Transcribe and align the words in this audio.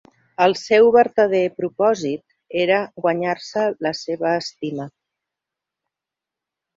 El 0.43 0.53
seu 0.59 0.87
vertader 0.93 1.41
propòsit 1.57 2.57
era 2.61 2.79
guanyar-se 3.07 3.65
la 3.87 3.91
seva 3.99 4.31
estima. 4.39 4.89